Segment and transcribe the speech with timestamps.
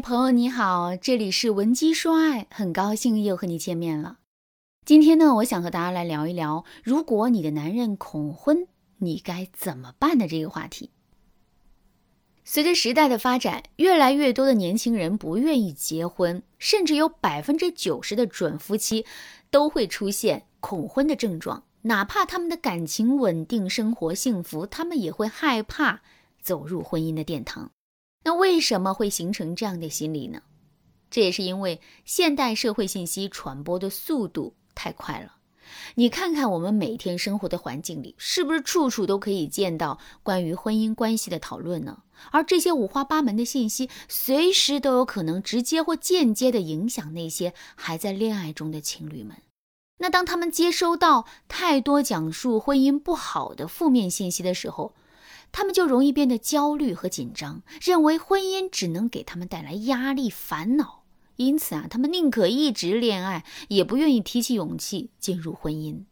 [0.00, 4.18] 朋友你好，这里是文姬说爱，很高兴又和你见面了。
[4.84, 10.90] 今天呢，我想和大家来聊一聊，如果你的男人恐婚，你该怎么办的这个话题。
[12.44, 19.04] 随着时代的发展，越来越多的年轻人不愿意结婚，甚至有百分之九十的准夫妻
[19.50, 21.64] 都会出现恐婚的症状。
[21.82, 26.00] 哪怕他们的感情稳定，生活幸福，他们也会害怕
[26.40, 27.70] 走入婚姻的殿堂。
[28.28, 30.42] 那为什么会形成这样的心理呢？
[31.10, 35.36] 这也是因为现代社会信息传播的速度太快了。
[35.94, 42.02] 你看看我们每天生活的环境里，是不是处处都可以见到关于婚姻关系的讨论呢？
[42.30, 49.38] 而这些五花八门的信息，随时都有可能直接或间接的影响那些还在恋爱中的情侣们。
[50.00, 54.92] 那当他们接收到太多讲述婚姻不好的负面信息的时候，
[55.50, 61.04] 他们就容易变得焦虑和紧张，认为婚姻只能给他们带来压力、烦恼，
[61.36, 66.04] 因此啊，他们宁可一直恋爱，也不愿意提起勇气进入婚姻。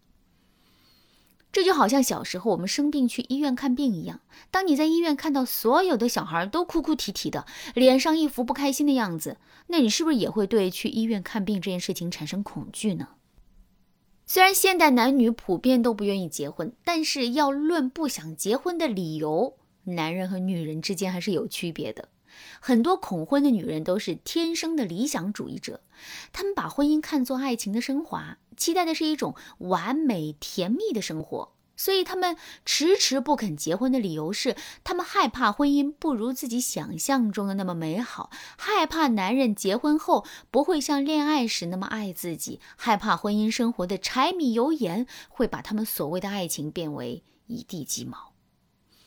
[1.53, 4.21] 这就好像小时候我们生病去医院看病一样，
[4.51, 13.09] 当你在医院看到所有的小孩都哭哭啼啼的，脸上一副不开心的样子，那你是不是也会对去医院看病这件事情产生恐惧呢？
[14.29, 22.09] 虽然现代男女普遍都不愿意结婚，但是要论不想结婚的理由，男人和女人之间还是有区别的。
[22.61, 25.81] 很多恐婚的女人都是天生的理想主义者，
[26.33, 31.56] 她们把婚姻看作爱情的升华，期待的是一种完美甜蜜的生活。
[31.77, 48.33] 所以他们迟迟不肯结婚的理由是，他们害怕婚姻不如自己想象中的那么美好，害怕男人结婚后不会像恋爱时那么爱自己，害怕婚姻生活的柴米油盐会把他们所谓的爱情变为一地鸡毛。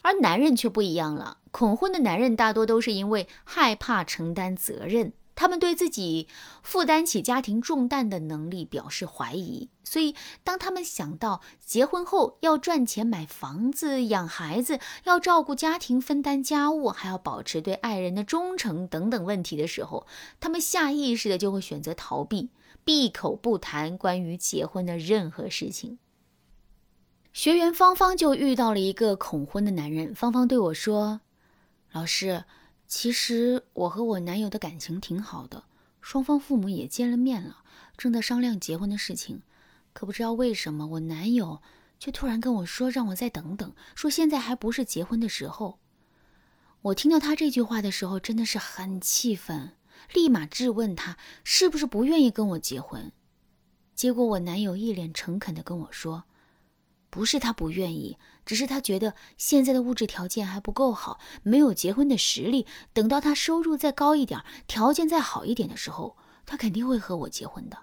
[0.01, 5.11] 而男人却不一样了，恐婚的男人大多都是因为害怕承担责任。
[5.39, 6.27] 他们对自己
[6.61, 20.05] 负担起家庭重担的能力表示怀疑，所以当他们想到结婚后要赚钱买房子、养孩子、要照顾家庭、分担家务，还要保持对爱人的忠诚等等问题的时候，
[20.41, 22.49] 他们下意识的就会选择逃避，
[22.83, 25.99] 闭口不谈关于结婚的任何事情。
[27.31, 31.21] 学员芳芳就遇到了一个恐婚的男人，芳芳对我说
[31.93, 32.43] ：“老师。”
[32.89, 35.65] 其实我和我男友的感情挺好的，
[36.01, 37.63] 双方父母也见了面了，
[37.95, 39.43] 正在商量结婚的事情。
[39.93, 41.61] 可不知道为什么，我男友
[41.99, 45.77] 却突然跟我说让我再等等，说现在还不是结婚的时候。
[46.81, 49.73] 我听到他这句话的时候，真的是很气愤，
[50.11, 53.11] 立马质问他是不是不愿意跟我结婚。
[53.93, 56.23] 结果我男友一脸诚恳地跟我说。
[57.09, 62.65] 不是他不愿意，只是他觉得现在的物质条件还不够好，没有结婚的实力。
[62.93, 67.79] 等到他收入再高一点，条件再好一点的时候，他肯定会和我结婚的。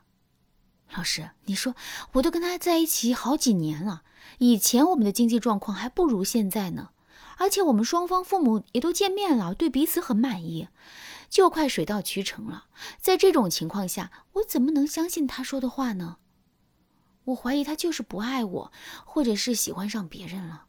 [0.94, 1.74] 老师，你说，
[2.12, 4.02] 我都跟他在一起好几年了，
[4.38, 6.90] 以前我们的经济状况还不如现在呢，
[7.38, 10.68] 而且我们双方父母也都见面了，对彼此很满意，
[11.28, 12.66] 就快水到渠成了。
[13.00, 16.18] 在这种情况下，我怎么能相信他说的话呢？
[17.26, 18.72] 我怀疑他就是不爱我，
[19.04, 20.64] 或者是喜欢上别人了。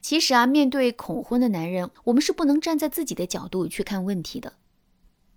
[0.00, 4.54] 其实啊，面对恐婚的男人，我们是不能站在自己的角度去看问题的。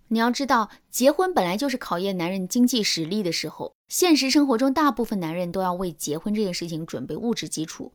[0.08, 3.74] 你要知道，结婚本来就是考验男人经济实力的时候。
[3.88, 7.92] 现实生活中，大部分男人都要为结婚这件事情准备物质基础。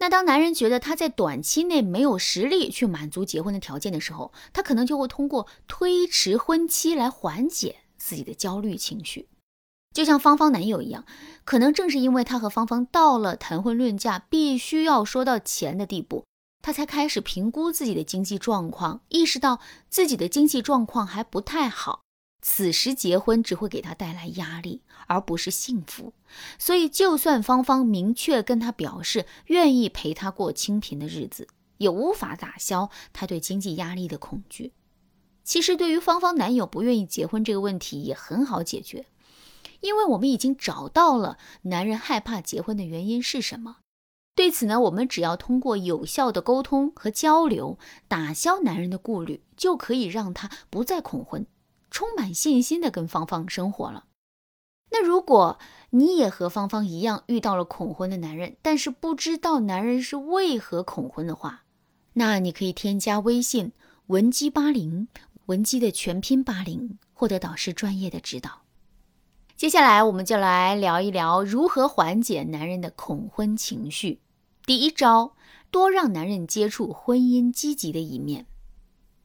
[0.00, 9.28] 那当男人觉得他在短期内没有实力去满足结婚的条件的时候，他可能就会通过推迟婚期来缓解自己的焦虑情绪。
[9.94, 11.04] 就像芳芳男友一样，
[11.44, 16.24] 可能正是因为他和芳芳到了谈婚论嫁必须要说到钱的地步，
[16.62, 22.02] 他才开始评估自己的经济状况，意识到自己的经济状况还不太好。
[22.40, 26.12] 此时结婚只会给他带来压力，而不是幸福。
[26.56, 31.48] 所以，就算芳芳明确跟他表示愿意陪他过清贫的日子，
[31.78, 34.72] 也无法打消他对经济压力的恐惧。
[35.42, 39.06] 其实，对于芳芳男友不愿意结婚这个问题，也很好解决。
[39.80, 43.78] 因为我们已经找到了男人害怕结婚的原因是什么，
[44.34, 51.46] 对此呢，我们只要通过有效的沟通和交流，打消男人的顾虑，就可以让他不再恐婚，
[51.90, 54.04] 充满信心的跟芳芳生活了。
[54.90, 55.58] 那如果
[55.90, 61.64] 你也和芳芳一样遇到了恐婚的男人，但是不知道男人是为何恐婚的话，
[62.14, 63.72] 那你可以添加微信
[64.06, 65.08] 文姬八零，
[65.46, 68.62] 文姬的全拼八零，获得导师专业的指导。
[69.58, 74.20] 接下来，我们就来聊一聊如何缓解男人的恐婚情绪。
[74.64, 75.32] 第一招，
[75.72, 78.46] 多让男人接触婚姻积极的一面。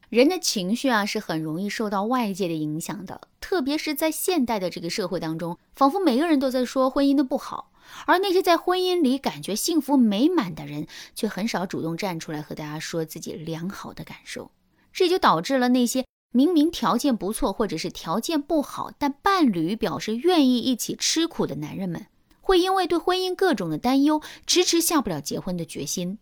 [0.08, 7.70] 人的情绪啊是很容易受到外界的影响的，特别是在现代的这个社会当中，仿佛每个人都在说婚姻的不好，
[8.04, 14.50] 而那些在婚姻里感觉幸福美满的人，却很少主动站出来和大家说自己良好的感受。
[14.92, 16.04] 这就导致了那些
[16.36, 22.06] 明明条件不错或者是条件不好，但伴侣表示愿意一起吃苦的男人们，
[22.40, 26.18] 会因为对婚姻各种的担忧，迟迟下不了结婚的决心。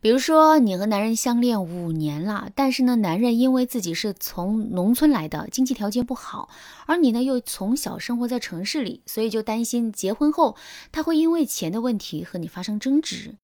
[0.00, 6.48] 比如说，你和男人相恋五年了，但是呢，男人因为自己是从农村来的，经济条件不好，
[6.86, 10.56] 而你呢又从小生活在城市里，所以就担心结婚后
[10.90, 13.34] 他会因为钱的问题和你发生争执。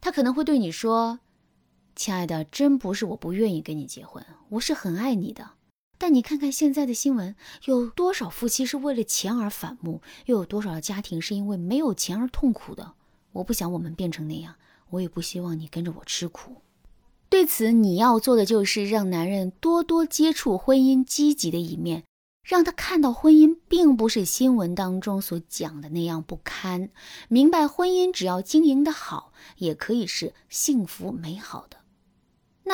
[0.00, 1.18] 他可能会对你说
[1.96, 5.52] ：“亲爱的，真不是我不愿意跟你结婚，我是很爱你的。
[5.98, 12.92] 但你看看现在的新闻，有多少夫妻是为了钱而反目，又有多少家庭是因为没有钱而痛苦的？
[13.32, 14.54] 我不想我们变成那样。”
[14.90, 16.58] 我也不希望你跟着我吃苦。
[17.28, 22.04] 对此，你要做的就是让男人多多接触婚姻积极的一面，
[22.44, 26.90] 让他看到婚姻并不是新闻当中所讲的那样不堪，
[27.28, 31.78] 明白婚姻只要经营的好，也可以是幸福美好的。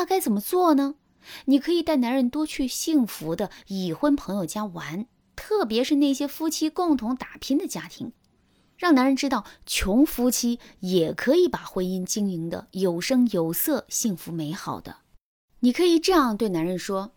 [0.01, 0.95] 那该怎么做呢？
[1.45, 5.05] 你可以带男人多去幸福的已婚朋友家玩，
[5.37, 8.15] 特别是那些夫妻共同打拼的家庭。
[8.79, 15.01] 让男人知道，穷夫妻也可以把婚姻经营的有声有色、幸福美好的。
[15.59, 17.13] 你可以这样对男人说：“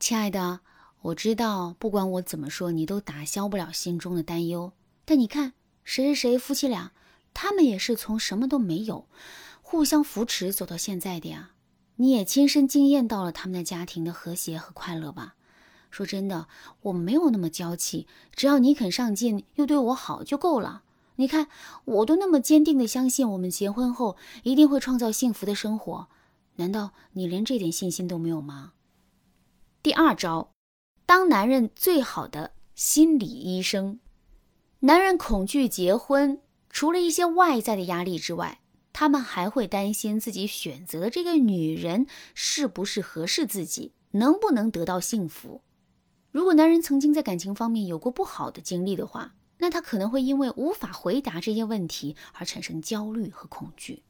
[0.00, 0.62] 亲爱的，
[1.02, 4.72] 我知道，不管我怎么说，你都打消不了心中的担忧。
[5.04, 5.52] 但你看，
[5.84, 6.90] 谁谁谁夫妻俩，
[7.32, 9.06] 他们也是从什么都没有，
[9.62, 11.52] 互相扶持走到现在的呀。
[11.96, 15.34] 你也亲身经验到了他们的家庭的和谐和快乐吧。”
[15.90, 16.46] 说真的，
[16.82, 20.82] 我没有那么娇气，只要你肯上进，又对我好就够了。
[21.14, 21.48] 你看，
[21.86, 26.08] 我都那么坚定的相信，我们结婚后一定会创造幸福的生活。
[26.56, 28.72] 难道你连这点信心都没有吗？
[29.82, 30.50] 第二招，
[31.06, 34.00] 当男人最好的心理医生。
[34.80, 38.60] 男人恐惧结婚，除了一些外在的压力之外，
[38.98, 45.60] 他们还会担心自己选择的这个女人是不是合适自己，能不能得到幸福。
[46.30, 54.02] 如果男人曾经在感情方面有过不好的经历的话，那他可能会因为无法回答这些问题而产生焦虑和恐惧。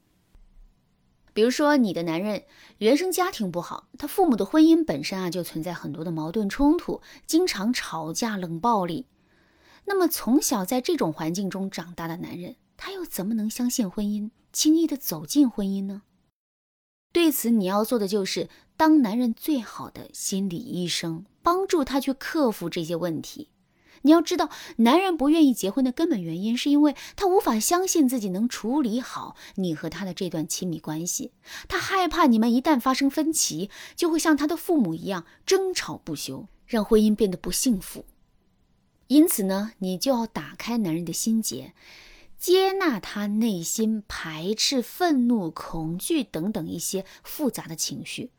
[1.33, 2.43] 比如说，你的男人
[2.77, 9.07] 原生家庭不好，他父母的婚姻本身啊就存在很多的矛盾冲突，经常吵架、冷暴力。
[9.83, 16.03] 那么从小在这种环境中长大的男人，他又怎么能相信婚姻，轻易的走进婚姻呢？
[17.11, 18.47] 对此，你要做的就是
[18.77, 21.25] 当男人最好的心理医生。
[21.47, 23.51] 帮助他去克服这些问题。
[24.01, 31.31] 你要知道，男人不愿意结婚的根本原因，是因为他无法相信自己能处理好你和他的这段亲密关系。
[31.69, 38.03] 他害怕你们一旦发生分歧，就会像他的父母一样争吵不休，让婚姻变得不幸福。
[39.07, 41.73] 因此呢，你就要打开男人的心结。
[42.37, 48.31] 接纳他内心排斥、愤怒、恐惧等等一些复杂的情绪，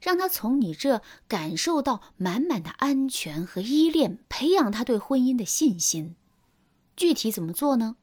[0.00, 6.14] 让他从你这感受到满满的安全和依恋，培养他对婚姻的信心。
[6.94, 7.96] 具体怎么做呢？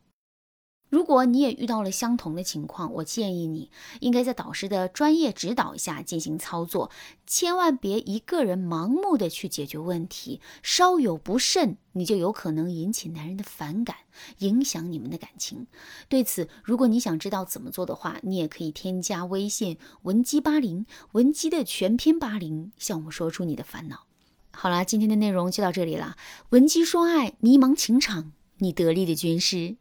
[0.96, 3.70] 如果你也遇到了相同的情况，我建议你
[4.00, 6.90] 应该在导师的专业指导下进行操作，
[7.28, 13.98] 千万别一个人盲目的去解决问题，稍有不慎，你就有可能引起男人的反感，
[14.38, 15.68] 影响你们的感情。
[16.08, 24.06] 对此，如果你想知道怎么做的话，你也可以添加微信文姬八零，文姬的全拼八零，向我们说出你的烦恼。
[24.52, 26.16] 好啦，今天的内容就到这里了，
[26.52, 29.76] 文姬说爱，迷茫情场，你得力的军师。